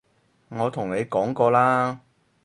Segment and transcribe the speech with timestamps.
[0.49, 1.99] 我同你講過啦